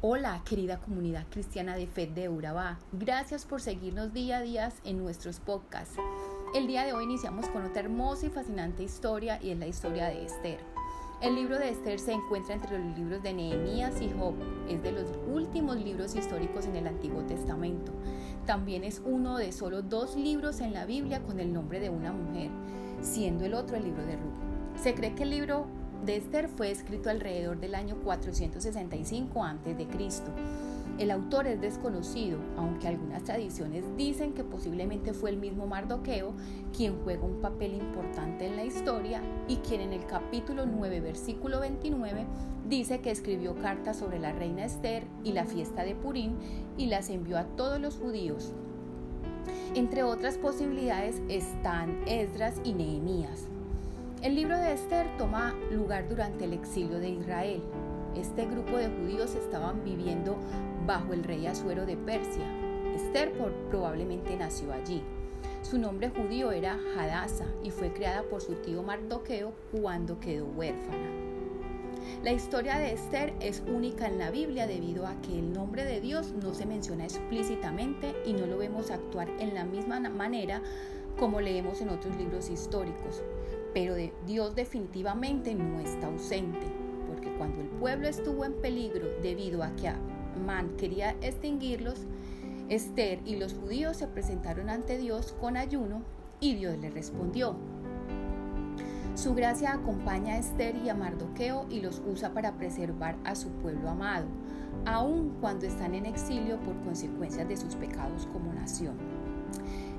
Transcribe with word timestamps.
Hola, 0.00 0.42
querida 0.44 0.78
comunidad 0.78 1.26
cristiana 1.28 1.74
de 1.74 1.88
fe 1.88 2.06
de 2.06 2.28
Urabá. 2.28 2.78
Gracias 2.92 3.44
por 3.44 3.60
seguirnos 3.60 4.12
día 4.12 4.38
a 4.38 4.42
día 4.42 4.72
en 4.84 4.96
nuestros 4.96 5.40
podcasts. 5.40 5.96
El 6.54 6.68
día 6.68 6.84
de 6.84 6.92
hoy 6.92 7.02
iniciamos 7.02 7.48
con 7.48 7.64
otra 7.64 7.80
hermosa 7.80 8.26
y 8.26 8.30
fascinante 8.30 8.84
historia 8.84 9.40
y 9.42 9.50
es 9.50 9.58
la 9.58 9.66
historia 9.66 10.06
de 10.06 10.24
Esther. 10.24 10.60
El 11.20 11.34
libro 11.34 11.58
de 11.58 11.70
Esther 11.70 11.98
se 11.98 12.12
encuentra 12.12 12.54
entre 12.54 12.78
los 12.78 12.96
libros 12.96 13.24
de 13.24 13.32
Nehemías 13.32 14.00
y 14.00 14.08
Job. 14.10 14.34
Es 14.68 14.84
de 14.84 14.92
los 14.92 15.08
últimos 15.32 15.76
libros 15.78 16.14
históricos 16.14 16.66
en 16.66 16.76
el 16.76 16.86
Antiguo 16.86 17.22
Testamento. 17.24 17.90
También 18.46 18.84
es 18.84 19.02
uno 19.04 19.36
de 19.36 19.50
solo 19.50 19.82
dos 19.82 20.14
libros 20.14 20.60
en 20.60 20.74
la 20.74 20.86
Biblia 20.86 21.24
con 21.24 21.40
el 21.40 21.52
nombre 21.52 21.80
de 21.80 21.90
una 21.90 22.12
mujer, 22.12 22.52
siendo 23.02 23.44
el 23.44 23.54
otro 23.54 23.76
el 23.76 23.82
libro 23.82 24.06
de 24.06 24.14
Ruth. 24.14 24.80
Se 24.80 24.94
cree 24.94 25.16
que 25.16 25.24
el 25.24 25.30
libro 25.30 25.66
de 26.04 26.16
Esther 26.16 26.48
fue 26.48 26.70
escrito 26.70 27.10
alrededor 27.10 27.58
del 27.58 27.74
año 27.74 27.96
465 28.04 29.44
a.C. 29.44 29.86
El 30.98 31.12
autor 31.12 31.46
es 31.46 31.60
desconocido, 31.60 32.38
aunque 32.56 32.88
algunas 32.88 33.22
tradiciones 33.22 33.84
dicen 33.96 34.32
que 34.32 34.42
posiblemente 34.42 35.12
fue 35.12 35.30
el 35.30 35.36
mismo 35.36 35.66
Mardoqueo 35.66 36.32
quien 36.76 36.98
juega 37.04 37.24
un 37.24 37.40
papel 37.40 37.74
importante 37.74 38.46
en 38.46 38.56
la 38.56 38.64
historia 38.64 39.22
y 39.46 39.56
quien 39.56 39.80
en 39.80 39.92
el 39.92 40.04
capítulo 40.06 40.66
9, 40.66 41.00
versículo 41.00 41.60
29, 41.60 42.26
dice 42.68 43.00
que 43.00 43.12
escribió 43.12 43.54
cartas 43.56 43.98
sobre 43.98 44.18
la 44.18 44.32
reina 44.32 44.64
Esther 44.64 45.04
y 45.22 45.32
la 45.32 45.44
fiesta 45.44 45.84
de 45.84 45.94
Purín 45.94 46.36
y 46.76 46.86
las 46.86 47.10
envió 47.10 47.38
a 47.38 47.44
todos 47.44 47.80
los 47.80 47.96
judíos. 47.96 48.52
Entre 49.74 50.02
otras 50.02 50.36
posibilidades 50.36 51.22
están 51.28 52.02
Esdras 52.06 52.60
y 52.64 52.72
Nehemías. 52.72 53.48
El 54.20 54.34
libro 54.34 54.58
de 54.58 54.72
Esther 54.72 55.06
toma 55.16 55.54
lugar 55.70 56.08
durante 56.08 56.44
el 56.44 56.52
exilio 56.52 56.98
de 56.98 57.10
Israel. 57.10 57.62
Este 58.16 58.46
grupo 58.46 58.76
de 58.76 58.88
judíos 58.88 59.36
estaban 59.36 59.84
viviendo 59.84 60.36
bajo 60.86 61.12
el 61.12 61.22
rey 61.22 61.46
Asuero 61.46 61.86
de 61.86 61.96
Persia. 61.96 62.42
Esther 62.96 63.32
probablemente 63.70 64.36
nació 64.36 64.72
allí. 64.72 65.04
Su 65.62 65.78
nombre 65.78 66.10
judío 66.10 66.50
era 66.50 66.80
Hadassah 66.96 67.46
y 67.62 67.70
fue 67.70 67.92
creada 67.92 68.24
por 68.24 68.40
su 68.40 68.54
tío 68.54 68.82
Mardoqueo 68.82 69.52
cuando 69.70 70.18
quedó 70.18 70.46
huérfana. 70.46 71.12
La 72.24 72.32
historia 72.32 72.76
de 72.78 72.94
Esther 72.94 73.34
es 73.40 73.62
única 73.72 74.08
en 74.08 74.18
la 74.18 74.32
Biblia 74.32 74.66
debido 74.66 75.06
a 75.06 75.14
que 75.20 75.38
el 75.38 75.52
nombre 75.52 75.84
de 75.84 76.00
Dios 76.00 76.32
no 76.42 76.54
se 76.54 76.66
menciona 76.66 77.04
explícitamente 77.04 78.16
y 78.26 78.32
no 78.32 78.46
lo 78.46 78.58
vemos 78.58 78.90
actuar 78.90 79.28
en 79.38 79.54
la 79.54 79.64
misma 79.64 80.00
manera 80.00 80.60
como 81.16 81.40
leemos 81.40 81.80
en 81.82 81.90
otros 81.90 82.16
libros 82.16 82.50
históricos. 82.50 83.22
Pero 83.78 83.94
Dios 84.26 84.56
definitivamente 84.56 85.54
no 85.54 85.78
está 85.78 86.08
ausente, 86.08 86.66
porque 87.06 87.32
cuando 87.34 87.60
el 87.60 87.68
pueblo 87.68 88.08
estuvo 88.08 88.44
en 88.44 88.54
peligro 88.54 89.06
debido 89.22 89.62
a 89.62 89.70
que 89.76 89.86
Amán 89.86 90.76
quería 90.76 91.14
extinguirlos, 91.20 92.00
Esther 92.68 93.20
y 93.24 93.36
los 93.36 93.54
judíos 93.54 93.96
se 93.96 94.08
presentaron 94.08 94.68
ante 94.68 94.98
Dios 94.98 95.32
con 95.40 95.56
ayuno 95.56 96.02
y 96.40 96.56
Dios 96.56 96.76
le 96.78 96.90
respondió. 96.90 97.54
Su 99.14 99.36
gracia 99.36 99.74
acompaña 99.74 100.34
a 100.34 100.38
Esther 100.38 100.74
y 100.84 100.88
a 100.88 100.96
Mardoqueo 100.96 101.66
y 101.70 101.78
los 101.78 102.02
usa 102.04 102.34
para 102.34 102.56
preservar 102.56 103.14
a 103.22 103.36
su 103.36 103.48
pueblo 103.48 103.90
amado, 103.90 104.26
aun 104.86 105.36
cuando 105.40 105.66
están 105.66 105.94
en 105.94 106.06
exilio 106.06 106.58
por 106.62 106.76
consecuencias 106.80 107.48
de 107.48 107.56
sus 107.56 107.76
pecados 107.76 108.26
como 108.32 108.52
nación. 108.52 108.96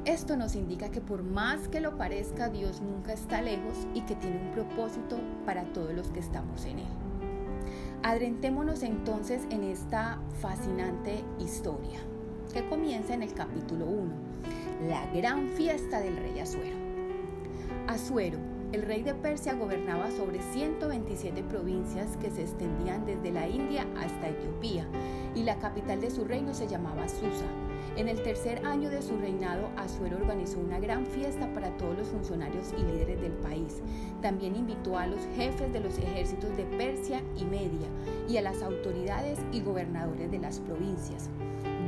Esto 0.05 0.37
nos 0.37 0.55
indica 0.55 0.89
que 0.89 1.01
por 1.01 1.23
más 1.23 1.67
que 1.67 1.81
lo 1.81 1.97
parezca, 1.97 2.49
Dios 2.49 2.81
nunca 2.81 3.13
está 3.13 3.41
lejos 3.41 3.85
y 3.93 4.01
que 4.01 4.15
tiene 4.15 4.41
un 4.41 4.51
propósito 4.51 5.19
para 5.45 5.65
todos 5.73 5.93
los 5.93 6.07
que 6.09 6.19
estamos 6.19 6.65
en 6.65 6.79
Él. 6.79 6.87
Adrentémonos 8.01 8.81
entonces 8.83 9.45
en 9.49 9.63
esta 9.63 10.19
fascinante 10.41 11.23
historia, 11.37 11.99
que 12.53 12.67
comienza 12.69 13.13
en 13.13 13.23
el 13.23 13.33
capítulo 13.33 13.85
1, 13.85 14.11
la 14.87 15.05
gran 15.13 15.49
fiesta 15.49 15.99
del 15.99 16.15
rey 16.15 16.39
Asuero. 16.39 16.77
Asuero, 17.87 18.39
el 18.71 18.83
rey 18.83 19.03
de 19.03 19.15
Persia, 19.15 19.53
gobernaba 19.53 20.11
sobre 20.11 20.41
127 20.41 21.43
provincias 21.43 22.17
que 22.17 22.29
se 22.29 22.43
extendían 22.43 23.05
desde 23.05 23.31
la 23.31 23.47
India 23.47 23.87
hasta 23.97 24.29
Etiopía, 24.29 24.87
y 25.35 25.43
la 25.43 25.59
capital 25.59 26.01
de 26.01 26.11
su 26.11 26.25
reino 26.25 26.53
se 26.53 26.67
llamaba 26.67 27.07
Susa 27.07 27.45
en 27.99 28.07
el 28.07 28.21
tercer 28.23 28.65
año 28.65 28.89
de 28.89 29.01
su 29.01 29.17
reinado, 29.17 29.69
Asuero 29.75 30.17
organizó 30.17 30.59
una 30.59 30.79
gran 30.79 31.05
fiesta 31.05 31.51
para 31.53 31.75
todos 31.77 31.97
los 31.97 32.07
funcionarios 32.07 32.73
y 32.77 32.81
líderes 32.81 33.19
del 33.19 33.33
país. 33.33 33.81
También 34.21 34.55
invitó 34.55 34.97
a 34.97 35.07
los 35.07 35.19
jefes 35.35 35.73
de 35.73 35.81
los 35.81 35.97
ejércitos 35.97 36.55
de 36.55 36.63
Persia 36.63 37.21
y 37.35 37.43
Media 37.43 37.89
y 38.29 38.37
a 38.37 38.41
las 38.41 38.61
autoridades 38.61 39.39
y 39.51 39.61
gobernadores 39.61 40.31
de 40.31 40.39
las 40.39 40.59
provincias. 40.61 41.29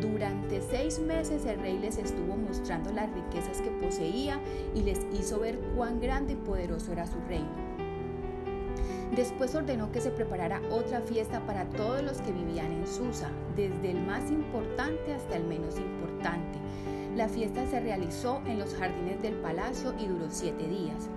Durante 0.01 0.61
seis 0.61 0.99
meses 0.99 1.45
el 1.45 1.59
rey 1.59 1.77
les 1.77 1.99
estuvo 1.99 2.35
mostrando 2.35 2.91
las 2.91 3.13
riquezas 3.13 3.61
que 3.61 3.69
poseía 3.69 4.39
y 4.73 4.81
les 4.81 4.99
hizo 5.13 5.39
ver 5.39 5.59
cuán 5.75 5.99
grande 5.99 6.33
y 6.33 6.37
poderoso 6.37 6.91
era 6.91 7.05
su 7.05 7.19
reino. 7.27 7.71
Después 9.15 9.53
ordenó 9.53 9.91
que 9.91 10.01
se 10.01 10.09
preparara 10.09 10.61
otra 10.71 11.01
fiesta 11.01 11.45
para 11.45 11.69
todos 11.69 12.01
los 12.01 12.19
que 12.21 12.31
vivían 12.31 12.71
en 12.71 12.87
Susa, 12.87 13.29
desde 13.55 13.91
el 13.91 14.01
más 14.01 14.31
importante 14.31 15.13
hasta 15.13 15.35
el 15.35 15.43
menos 15.43 15.77
importante. 15.77 16.57
La 17.15 17.27
fiesta 17.27 17.67
se 17.67 17.79
realizó 17.79 18.41
en 18.47 18.57
los 18.57 18.73
jardines 18.73 19.21
del 19.21 19.35
palacio 19.35 19.93
y 19.99 20.07
duró 20.07 20.27
siete 20.29 20.65
días. 20.67 21.09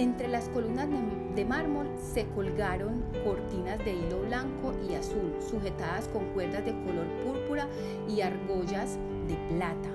Entre 0.00 0.28
las 0.28 0.48
columnas 0.48 0.88
de 1.36 1.44
mármol 1.44 1.86
se 2.00 2.26
colgaron 2.28 3.04
cortinas 3.22 3.78
de 3.84 3.92
hilo 3.92 4.22
blanco 4.22 4.72
y 4.88 4.94
azul, 4.94 5.30
sujetadas 5.46 6.08
con 6.08 6.24
cuerdas 6.32 6.64
de 6.64 6.72
color 6.72 7.06
púrpura 7.22 7.68
y 8.08 8.22
argollas 8.22 8.96
de 9.28 9.36
plata 9.54 9.90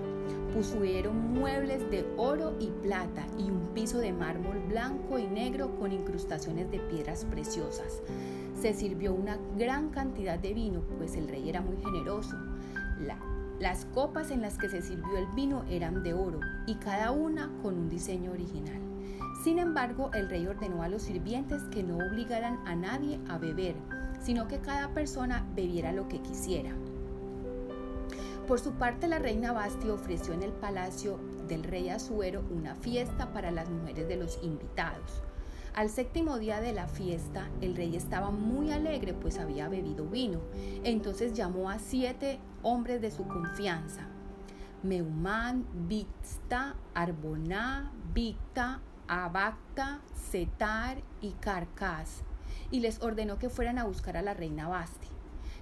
pusieron 0.53 1.33
muebles 1.33 1.89
de 1.89 2.05
oro 2.17 2.53
y 2.59 2.67
plata 2.67 3.25
y 3.37 3.49
un 3.49 3.71
piso 3.73 3.97
de 3.97 4.13
mármol 4.13 4.59
blanco 4.69 5.17
y 5.17 5.25
negro 5.27 5.75
con 5.79 5.91
incrustaciones 5.91 6.69
de 6.69 6.79
piedras 6.79 7.25
preciosas. 7.25 8.01
Se 8.61 8.73
sirvió 8.73 9.13
una 9.13 9.39
gran 9.57 9.89
cantidad 9.89 10.37
de 10.37 10.53
vino, 10.53 10.81
pues 10.97 11.15
el 11.15 11.27
rey 11.27 11.49
era 11.49 11.61
muy 11.61 11.77
generoso. 11.77 12.37
las 13.59 13.85
copas 13.85 14.29
en 14.29 14.41
las 14.41 14.57
que 14.57 14.69
se 14.69 14.83
sirvió 14.83 15.17
el 15.17 15.27
vino 15.35 15.65
eran 15.67 16.03
de 16.03 16.13
oro 16.13 16.39
y 16.67 16.75
cada 16.75 17.11
una 17.11 17.51
con 17.63 17.77
un 17.77 17.89
diseño 17.89 18.31
original. 18.31 18.84
Sin 19.45 19.59
embargo, 19.59 20.09
el 20.15 20.27
rey 20.27 20.47
ordenó 20.47 20.81
a 20.81 20.89
los 20.89 21.03
sirvientes 21.03 21.61
que 21.65 21.83
no 21.83 21.97
obligaran 21.97 22.57
a 22.65 22.75
nadie 22.75 23.19
a 23.29 23.37
beber, 23.37 23.75
sino 24.19 24.47
que 24.47 24.57
cada 24.57 24.89
persona 24.95 25.45
bebiera 25.53 25.91
lo 25.91 26.07
que 26.07 26.19
quisiera. 26.19 26.71
Por 28.47 28.59
su 28.59 28.71
parte, 28.71 29.07
la 29.07 29.19
reina 29.19 29.51
Basti 29.51 29.91
ofreció 29.91 30.33
en 30.33 30.41
el 30.41 30.51
palacio 30.51 31.19
del 31.47 31.63
rey 31.63 31.89
Azuero 31.89 32.43
una 32.49 32.73
fiesta 32.73 33.33
para 33.33 33.51
las 33.51 33.69
mujeres 33.69 34.07
de 34.07 34.15
los 34.15 34.39
invitados. 34.41 35.21
Al 35.75 35.91
séptimo 35.91 36.39
día 36.39 36.59
de 36.59 36.73
la 36.73 36.87
fiesta, 36.87 37.47
el 37.61 37.75
rey 37.75 37.95
estaba 37.95 38.31
muy 38.31 38.71
alegre 38.71 39.13
pues 39.13 39.37
había 39.37 39.69
bebido 39.69 40.07
vino. 40.07 40.39
Entonces 40.83 41.33
llamó 41.33 41.69
a 41.69 41.77
siete 41.77 42.39
hombres 42.63 42.99
de 42.99 43.11
su 43.11 43.27
confianza. 43.27 44.07
Meumán, 44.81 45.67
Vixta, 45.87 46.75
Arboná, 46.95 47.91
Victa, 48.11 48.81
Abacta, 49.07 50.01
Setar 50.31 50.97
y 51.21 51.31
Carcas, 51.31 52.21
y 52.71 52.79
les 52.79 53.01
ordenó 53.01 53.37
que 53.37 53.49
fueran 53.49 53.77
a 53.77 53.85
buscar 53.85 54.17
a 54.17 54.21
la 54.21 54.33
reina 54.33 54.67
Basti 54.67 55.15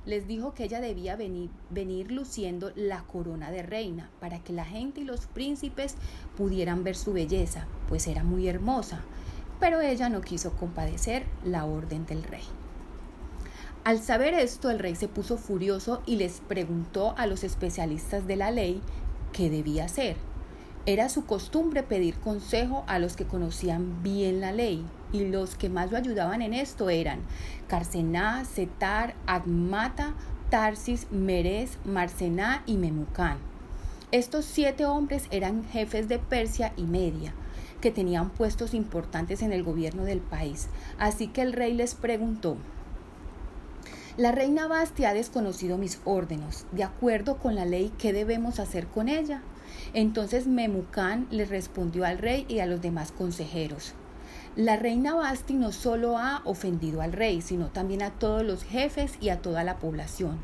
les 0.05 0.27
dijo 0.27 0.53
que 0.53 0.65
ella 0.65 0.81
debía 0.81 1.15
venir, 1.15 1.49
venir 1.69 2.11
luciendo 2.11 2.71
la 2.75 3.03
corona 3.03 3.51
de 3.51 3.63
reina 3.63 4.09
para 4.19 4.39
que 4.39 4.53
la 4.53 4.65
gente 4.65 5.01
y 5.01 5.05
los 5.05 5.27
príncipes 5.27 5.95
pudieran 6.35 6.83
ver 6.83 6.95
su 6.95 7.13
belleza, 7.13 7.67
pues 7.87 8.07
era 8.07 8.23
muy 8.23 8.47
hermosa. 8.47 9.01
Pero 9.59 9.79
ella 9.79 10.09
no 10.09 10.21
quiso 10.21 10.51
compadecer 10.53 11.23
la 11.45 11.65
orden 11.65 12.05
del 12.05 12.23
rey. 12.23 12.43
Al 13.85 13.99
saber 13.99 14.33
esto, 14.33 14.69
el 14.69 14.79
rey 14.79 14.95
se 14.95 15.07
puso 15.07 15.37
furioso 15.37 16.01
y 16.05 16.17
les 16.17 16.41
preguntó 16.41 17.13
a 17.17 17.27
los 17.27 17.43
especialistas 17.43 18.27
de 18.27 18.35
la 18.35 18.51
ley 18.51 18.81
qué 19.31 19.49
debía 19.49 19.85
hacer. 19.85 20.17
Era 20.85 21.07
su 21.07 21.25
costumbre 21.25 21.81
pedir 21.81 22.15
consejo 22.15 22.83
a 22.87 22.99
los 22.99 23.15
que 23.15 23.25
conocían 23.25 24.03
bien 24.03 24.41
la 24.41 24.51
ley, 24.51 24.85
y 25.13 25.25
los 25.25 25.55
que 25.55 25.69
más 25.69 25.91
lo 25.91 25.97
ayudaban 25.97 26.41
en 26.41 26.53
esto 26.53 26.89
eran 26.89 27.19
Carcená, 27.69 28.43
Setar, 28.43 29.15
Admata, 29.25 30.13
Tarsis, 30.49 31.07
Merez, 31.09 31.77
Marcená 31.85 32.63
y 32.65 32.75
Memucán. 32.75 33.37
Estos 34.11 34.43
siete 34.43 34.85
hombres 34.85 35.27
eran 35.31 35.63
jefes 35.63 36.09
de 36.09 36.19
Persia 36.19 36.73
y 36.75 36.83
Media, 36.83 37.33
que 37.79 37.89
tenían 37.89 38.29
puestos 38.29 38.73
importantes 38.73 39.41
en 39.41 39.53
el 39.53 39.63
gobierno 39.63 40.03
del 40.03 40.19
país. 40.19 40.67
Así 40.99 41.27
que 41.27 41.43
el 41.43 41.53
rey 41.53 41.73
les 41.73 41.95
preguntó, 41.95 42.57
la 44.17 44.31
reina 44.31 44.67
Basti 44.67 45.05
ha 45.05 45.13
desconocido 45.13 45.77
mis 45.77 45.99
órdenes. 46.03 46.67
De 46.71 46.83
acuerdo 46.83 47.37
con 47.37 47.55
la 47.55 47.65
ley, 47.65 47.91
¿qué 47.97 48.13
debemos 48.13 48.59
hacer 48.59 48.85
con 48.85 49.07
ella? 49.09 49.41
Entonces 49.93 50.47
Memucán 50.47 51.27
le 51.31 51.45
respondió 51.45 52.05
al 52.05 52.17
rey 52.17 52.45
y 52.47 52.59
a 52.59 52.65
los 52.65 52.81
demás 52.81 53.11
consejeros. 53.11 53.93
La 54.55 54.75
reina 54.75 55.15
Basti 55.15 55.55
no 55.55 55.71
solo 55.71 56.17
ha 56.17 56.41
ofendido 56.45 57.01
al 57.01 57.11
rey, 57.11 57.41
sino 57.41 57.67
también 57.67 58.03
a 58.03 58.11
todos 58.11 58.43
los 58.43 58.63
jefes 58.63 59.13
y 59.19 59.29
a 59.29 59.41
toda 59.41 59.63
la 59.63 59.77
población. 59.77 60.37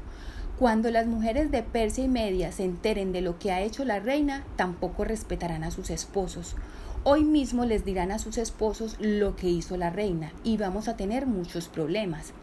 Cuando 0.57 0.91
las 0.91 1.07
mujeres 1.07 1.51
de 1.51 1.63
Persia 1.63 2.03
y 2.03 2.09
Media 2.09 2.51
se 2.51 2.65
enteren 2.65 3.11
de 3.11 3.21
lo 3.21 3.39
que 3.39 3.51
ha 3.51 3.61
hecho 3.61 3.85
la 3.85 3.99
reina, 3.99 4.43
tampoco 4.55 5.05
respetarán 5.05 5.63
a 5.63 5.71
sus 5.71 5.89
esposos. 5.89 6.55
Hoy 7.03 7.23
mismo 7.23 7.63
les 7.63 7.85
dirán 7.85 8.11
a 8.11 8.19
sus 8.19 8.37
esposos 8.37 8.97
lo 8.99 9.37
que 9.37 9.47
hizo 9.47 9.77
la 9.77 9.89
reina 9.89 10.33
y 10.43 10.57
vamos 10.57 10.89
a 10.89 10.97
tener 10.97 11.27
muchos 11.27 11.69
problemas. 11.69 12.33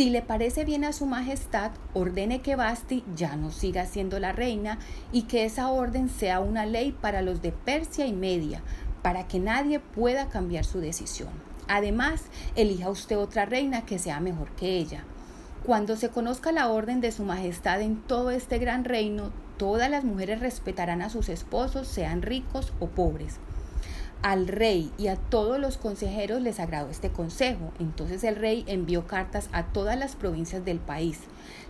Si 0.00 0.08
le 0.08 0.22
parece 0.22 0.64
bien 0.64 0.84
a 0.84 0.94
su 0.94 1.04
majestad, 1.04 1.72
ordene 1.92 2.40
que 2.40 2.56
Basti 2.56 3.04
ya 3.14 3.36
no 3.36 3.50
siga 3.50 3.84
siendo 3.84 4.18
la 4.18 4.32
reina 4.32 4.78
y 5.12 5.24
que 5.24 5.44
esa 5.44 5.68
orden 5.68 6.08
sea 6.08 6.40
una 6.40 6.64
ley 6.64 6.92
para 6.92 7.20
los 7.20 7.42
de 7.42 7.52
Persia 7.52 8.06
y 8.06 8.14
Media, 8.14 8.62
para 9.02 9.28
que 9.28 9.38
nadie 9.40 9.78
pueda 9.78 10.30
cambiar 10.30 10.64
su 10.64 10.80
decisión. 10.80 11.28
Además, 11.68 12.22
elija 12.56 12.88
usted 12.88 13.18
otra 13.18 13.44
reina 13.44 13.84
que 13.84 13.98
sea 13.98 14.20
mejor 14.20 14.50
que 14.52 14.78
ella. 14.78 15.04
Cuando 15.66 15.96
se 15.96 16.08
conozca 16.08 16.50
la 16.50 16.70
orden 16.70 17.02
de 17.02 17.12
su 17.12 17.24
majestad 17.24 17.82
en 17.82 18.00
todo 18.00 18.30
este 18.30 18.58
gran 18.58 18.84
reino, 18.84 19.32
todas 19.58 19.90
las 19.90 20.04
mujeres 20.04 20.40
respetarán 20.40 21.02
a 21.02 21.10
sus 21.10 21.28
esposos, 21.28 21.86
sean 21.86 22.22
ricos 22.22 22.72
o 22.80 22.86
pobres. 22.86 23.38
Al 24.22 24.48
rey 24.48 24.92
y 24.98 25.06
a 25.06 25.16
todos 25.16 25.58
los 25.58 25.78
consejeros 25.78 26.42
les 26.42 26.60
agradó 26.60 26.90
este 26.90 27.10
consejo. 27.10 27.72
Entonces 27.78 28.22
el 28.22 28.36
rey 28.36 28.64
envió 28.66 29.06
cartas 29.06 29.48
a 29.52 29.64
todas 29.66 29.98
las 29.98 30.14
provincias 30.14 30.64
del 30.64 30.78
país. 30.78 31.20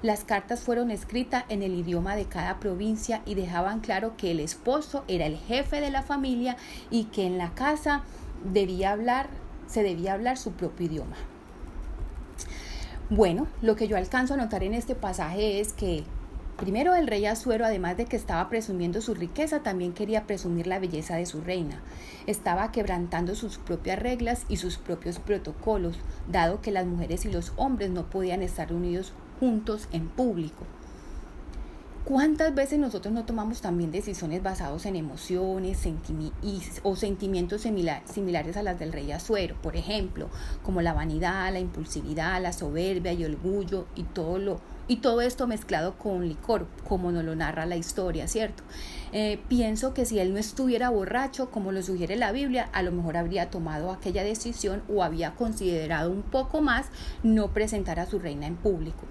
Las 0.03 0.25
cartas 0.25 0.61
fueron 0.61 0.91
escritas 0.91 1.45
en 1.49 1.63
el 1.63 1.75
idioma 1.75 2.17
de 2.17 2.25
cada 2.25 2.59
provincia 2.59 3.23
y 3.25 3.37
dejaban 3.37 3.81
claro 3.81 4.17
que 4.17 4.33
el 4.33 4.41
esposo 4.41 5.05
era 5.07 5.27
el 5.27 5.37
jefe 5.37 5.81
de 5.81 5.91
la 5.91 6.03
familia 6.03 6.57
y 6.91 7.05
que 7.05 7.25
en 7.25 7.39
la 7.39 7.51
casa 7.55 8.03
debía 8.45 8.93
hablar, 8.93 9.29
se 9.69 9.85
debía 9.85 10.15
hablar 10.15 10.37
su 10.37 10.53
propio 10.53 10.87
idioma. 10.87 11.17
Bueno, 13.11 13.47
lo 13.61 13.77
que 13.77 13.89
yo 13.89 13.97
alcanzo 13.97 14.35
a 14.35 14.37
notar 14.37 14.65
en 14.65 14.75
este 14.75 14.95
pasaje 14.95 15.61
es 15.61 15.73
que 15.73 16.05
Primero, 16.61 16.95
el 16.95 17.07
rey 17.07 17.25
Azuero, 17.25 17.65
además 17.65 17.97
de 17.97 18.05
que 18.05 18.17
estaba 18.17 18.51
presumiendo 18.51 19.01
su 19.01 19.15
riqueza, 19.15 19.61
también 19.61 19.95
quería 19.95 20.27
presumir 20.27 20.67
la 20.67 20.79
belleza 20.79 21.17
de 21.17 21.25
su 21.25 21.41
reina. 21.41 21.81
Estaba 22.27 22.71
quebrantando 22.71 23.35
sus 23.35 23.57
propias 23.57 23.99
reglas 23.99 24.45
y 24.47 24.59
sus 24.59 24.77
propios 24.77 25.21
protocolos, 25.21 25.97
dado 26.29 26.61
que 26.61 26.71
las 26.71 26.85
mujeres 26.85 27.25
y 27.25 27.33
los 27.33 27.55
hombres 27.57 27.89
no 27.89 28.11
podían 28.11 28.43
estar 28.43 28.69
reunidos 28.69 29.15
juntos 29.41 29.89
en 29.91 30.11
público. 30.11 30.67
¿Cuántas 32.05 32.55
veces 32.55 32.79
nosotros 32.79 33.15
no 33.15 33.25
tomamos 33.25 33.63
también 33.63 33.91
decisiones 33.91 34.43
basadas 34.43 34.85
en 34.85 34.97
emociones 34.97 35.89
o 36.83 36.97
sentimientos 36.97 37.63
similares 37.63 38.57
a 38.59 38.63
las 38.63 38.79
del 38.79 38.93
rey 38.93 39.13
Azuero? 39.13 39.55
Por 39.63 39.77
ejemplo, 39.77 40.29
como 40.63 40.83
la 40.83 40.93
vanidad, 40.93 41.53
la 41.53 41.61
impulsividad, 41.61 42.43
la 42.43 42.53
soberbia 42.53 43.15
y 43.15 43.25
orgullo 43.25 43.87
y 43.95 44.03
todo 44.03 44.39
lo 44.39 44.61
y 44.91 44.97
todo 44.97 45.21
esto 45.21 45.47
mezclado 45.47 45.97
con 45.97 46.29
licor, 46.29 46.67
como 46.89 47.13
nos 47.13 47.23
lo 47.23 47.37
narra 47.37 47.65
la 47.65 47.77
historia, 47.77 48.27
¿cierto? 48.27 48.65
Eh, 49.13 49.39
pienso 49.47 49.95
que 49.95 50.05
si 50.05 50.19
él 50.19 50.33
no 50.33 50.41
estuviera 50.41 50.91
borracho, 50.91 51.53
como 51.53 51.71
lo 51.71 51.81
sugiere 51.81 52.17
la 52.17 52.33
Biblia, 52.33 52.69
a 52.73 52.83
lo 52.83 52.91
mejor 52.91 53.17
habría 53.17 53.51
tomado 53.51 53.93
aquella 53.93 54.25
decisión 54.25 54.83
o 54.93 55.05
había 55.05 55.37
considerado 55.37 56.11
un 56.11 56.23
poco 56.23 56.61
más 56.61 56.87
no 57.23 57.53
presentar 57.55 58.01
a 58.01 58.07
su 58.07 58.19
reina 58.19 58.49
en 58.49 58.57
público. 58.57 59.05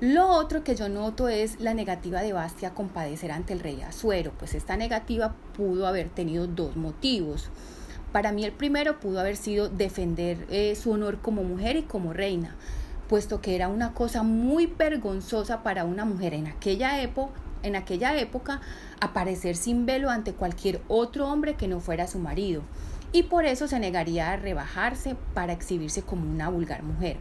Lo 0.00 0.26
otro 0.26 0.64
que 0.64 0.74
yo 0.74 0.88
noto 0.88 1.28
es 1.28 1.60
la 1.60 1.74
negativa 1.74 2.22
de 2.22 2.32
Bastia 2.32 2.68
a 2.68 2.74
compadecer 2.74 3.30
ante 3.30 3.52
el 3.52 3.60
rey 3.60 3.82
Azuero, 3.82 4.32
pues 4.38 4.54
esta 4.54 4.78
negativa 4.78 5.34
pudo 5.54 5.86
haber 5.86 6.08
tenido 6.08 6.46
dos 6.46 6.76
motivos. 6.76 7.50
Para 8.10 8.32
mí 8.32 8.46
el 8.46 8.52
primero 8.52 8.98
pudo 9.00 9.20
haber 9.20 9.36
sido 9.36 9.68
defender 9.68 10.46
eh, 10.48 10.74
su 10.76 10.92
honor 10.92 11.18
como 11.20 11.44
mujer 11.44 11.76
y 11.76 11.82
como 11.82 12.14
reina, 12.14 12.56
puesto 13.10 13.40
que 13.40 13.56
era 13.56 13.66
una 13.66 13.92
cosa 13.92 14.22
muy 14.22 14.66
vergonzosa 14.66 15.64
para 15.64 15.84
una 15.84 16.04
mujer 16.04 16.32
en 16.32 16.46
aquella 16.46 17.02
época 17.02 17.32
en 17.64 17.74
aquella 17.74 18.16
época 18.16 18.60
aparecer 19.00 19.56
sin 19.56 19.84
velo 19.84 20.10
ante 20.10 20.32
cualquier 20.32 20.80
otro 20.86 21.26
hombre 21.26 21.54
que 21.54 21.66
no 21.66 21.80
fuera 21.80 22.06
su 22.06 22.20
marido, 22.20 22.62
y 23.12 23.24
por 23.24 23.46
eso 23.46 23.66
se 23.66 23.80
negaría 23.80 24.30
a 24.30 24.36
rebajarse 24.36 25.16
para 25.34 25.52
exhibirse 25.52 26.02
como 26.02 26.30
una 26.30 26.48
vulgar 26.48 26.84
mujer. 26.84 27.16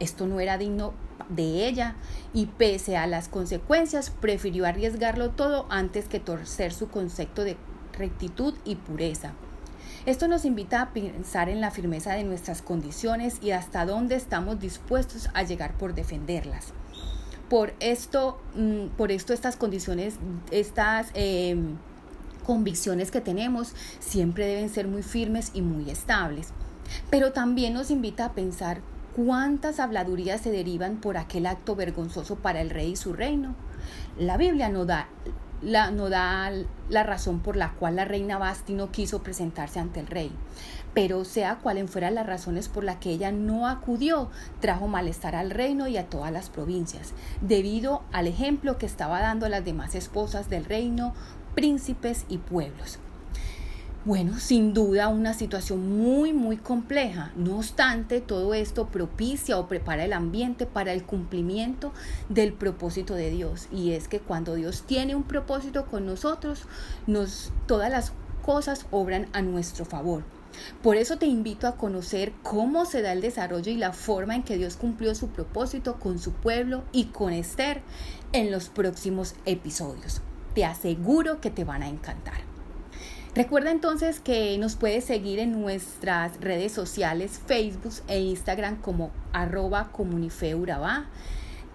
Esto 0.00 0.26
no 0.26 0.40
era 0.40 0.56
digno 0.56 0.94
de 1.28 1.68
ella 1.68 1.96
y 2.32 2.46
pese 2.46 2.96
a 2.96 3.06
las 3.06 3.28
consecuencias 3.28 4.08
prefirió 4.08 4.64
arriesgarlo 4.64 5.30
todo 5.30 5.66
antes 5.68 6.08
que 6.08 6.18
torcer 6.18 6.72
su 6.72 6.88
concepto 6.88 7.44
de 7.44 7.58
rectitud 7.92 8.54
y 8.64 8.76
pureza. 8.76 9.34
Esto 10.06 10.28
nos 10.28 10.44
invita 10.44 10.82
a 10.82 10.92
pensar 10.92 11.48
en 11.48 11.60
la 11.60 11.72
firmeza 11.72 12.12
de 12.12 12.22
nuestras 12.22 12.62
condiciones 12.62 13.38
y 13.42 13.50
hasta 13.50 13.84
dónde 13.84 14.14
estamos 14.14 14.60
dispuestos 14.60 15.28
a 15.34 15.42
llegar 15.42 15.76
por 15.76 15.96
defenderlas. 15.96 16.68
Por 17.50 17.74
esto, 17.80 18.40
mm, 18.54 18.94
por 18.96 19.10
esto 19.10 19.32
estas 19.32 19.56
condiciones, 19.56 20.14
estas 20.52 21.08
em, 21.14 21.76
convicciones 22.44 23.10
que 23.10 23.20
tenemos 23.20 23.74
siempre 23.98 24.46
deben 24.46 24.68
ser 24.68 24.86
muy 24.86 25.02
firmes 25.02 25.50
y 25.54 25.62
muy 25.62 25.90
estables. 25.90 26.50
Pero 27.10 27.32
también 27.32 27.74
nos 27.74 27.90
invita 27.90 28.26
a 28.26 28.32
pensar 28.32 28.82
cuántas 29.16 29.80
habladurías 29.80 30.40
se 30.40 30.52
derivan 30.52 31.00
por 31.00 31.16
aquel 31.16 31.46
acto 31.46 31.74
vergonzoso 31.74 32.36
para 32.36 32.60
el 32.60 32.70
rey 32.70 32.92
y 32.92 32.96
su 32.96 33.12
reino. 33.12 33.56
La 34.16 34.36
Biblia 34.36 34.68
no 34.68 34.84
da 34.84 35.08
la, 35.62 35.90
no 35.90 36.08
da 36.08 36.50
la 36.88 37.02
razón 37.02 37.40
por 37.40 37.56
la 37.56 37.72
cual 37.72 37.96
la 37.96 38.04
reina 38.04 38.38
Basti 38.38 38.74
no 38.74 38.90
quiso 38.90 39.22
presentarse 39.22 39.80
ante 39.80 40.00
el 40.00 40.06
rey. 40.06 40.32
Pero 40.94 41.24
sea 41.24 41.56
cualen 41.56 41.88
fueran 41.88 42.14
las 42.14 42.26
razones 42.26 42.68
por 42.68 42.84
las 42.84 42.96
que 42.96 43.10
ella 43.10 43.30
no 43.32 43.66
acudió, 43.68 44.30
trajo 44.60 44.88
malestar 44.88 45.36
al 45.36 45.50
reino 45.50 45.88
y 45.88 45.96
a 45.96 46.06
todas 46.06 46.32
las 46.32 46.48
provincias, 46.48 47.12
debido 47.40 48.02
al 48.12 48.26
ejemplo 48.26 48.78
que 48.78 48.86
estaba 48.86 49.20
dando 49.20 49.46
a 49.46 49.50
las 49.50 49.64
demás 49.64 49.94
esposas 49.94 50.48
del 50.48 50.64
reino, 50.64 51.14
príncipes 51.54 52.24
y 52.28 52.38
pueblos. 52.38 52.98
Bueno, 54.06 54.38
sin 54.38 54.72
duda 54.72 55.08
una 55.08 55.34
situación 55.34 55.98
muy, 55.98 56.32
muy 56.32 56.58
compleja. 56.58 57.32
No 57.34 57.56
obstante, 57.56 58.20
todo 58.20 58.54
esto 58.54 58.86
propicia 58.86 59.58
o 59.58 59.66
prepara 59.66 60.04
el 60.04 60.12
ambiente 60.12 60.64
para 60.64 60.92
el 60.92 61.02
cumplimiento 61.02 61.92
del 62.28 62.52
propósito 62.52 63.14
de 63.14 63.30
Dios. 63.30 63.66
Y 63.72 63.94
es 63.94 64.06
que 64.06 64.20
cuando 64.20 64.54
Dios 64.54 64.84
tiene 64.86 65.16
un 65.16 65.24
propósito 65.24 65.86
con 65.86 66.06
nosotros, 66.06 66.68
nos, 67.08 67.52
todas 67.66 67.90
las 67.90 68.12
cosas 68.42 68.86
obran 68.92 69.26
a 69.32 69.42
nuestro 69.42 69.84
favor. 69.84 70.22
Por 70.84 70.94
eso 70.94 71.18
te 71.18 71.26
invito 71.26 71.66
a 71.66 71.76
conocer 71.76 72.32
cómo 72.44 72.84
se 72.84 73.02
da 73.02 73.10
el 73.10 73.20
desarrollo 73.20 73.72
y 73.72 73.76
la 73.76 73.92
forma 73.92 74.36
en 74.36 74.44
que 74.44 74.56
Dios 74.56 74.76
cumplió 74.76 75.16
su 75.16 75.30
propósito 75.30 75.98
con 75.98 76.20
su 76.20 76.30
pueblo 76.30 76.84
y 76.92 77.06
con 77.06 77.32
Esther 77.32 77.82
en 78.32 78.52
los 78.52 78.68
próximos 78.68 79.34
episodios. 79.46 80.22
Te 80.54 80.64
aseguro 80.64 81.40
que 81.40 81.50
te 81.50 81.64
van 81.64 81.82
a 81.82 81.88
encantar. 81.88 82.45
Recuerda 83.36 83.70
entonces 83.70 84.18
que 84.18 84.56
nos 84.56 84.76
puedes 84.76 85.04
seguir 85.04 85.40
en 85.40 85.60
nuestras 85.60 86.40
redes 86.40 86.72
sociales, 86.72 87.38
Facebook 87.44 87.92
e 88.08 88.18
Instagram 88.18 88.80
como 88.80 89.10
arroba. 89.34 89.90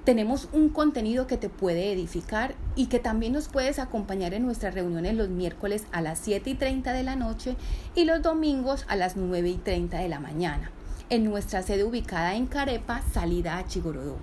Tenemos 0.03 0.49
un 0.53 0.69
contenido 0.69 1.27
que 1.27 1.37
te 1.37 1.49
puede 1.49 1.93
edificar 1.93 2.55
y 2.75 2.87
que 2.87 2.97
también 2.97 3.33
nos 3.33 3.47
puedes 3.47 3.77
acompañar 3.77 4.33
en 4.33 4.43
nuestras 4.43 4.73
reuniones 4.73 5.13
los 5.13 5.29
miércoles 5.29 5.85
a 5.91 6.01
las 6.01 6.17
7 6.17 6.49
y 6.49 6.55
30 6.55 6.93
de 6.93 7.03
la 7.03 7.15
noche 7.15 7.55
y 7.93 8.05
los 8.05 8.23
domingos 8.23 8.83
a 8.87 8.95
las 8.95 9.15
9 9.15 9.47
y 9.47 9.57
30 9.57 9.99
de 9.99 10.09
la 10.09 10.19
mañana 10.19 10.71
en 11.11 11.25
nuestra 11.25 11.61
sede 11.61 11.83
ubicada 11.83 12.33
en 12.33 12.47
Carepa, 12.47 13.03
salida 13.13 13.59
a 13.59 13.67
Chigorodó. 13.67 14.17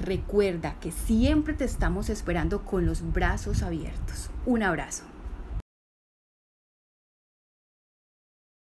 Recuerda 0.00 0.76
que 0.80 0.92
siempre 0.92 1.52
te 1.52 1.66
estamos 1.66 2.08
esperando 2.08 2.64
con 2.64 2.86
los 2.86 3.12
brazos 3.12 3.62
abiertos. 3.62 4.30
Un 4.46 4.62
abrazo. 4.62 5.13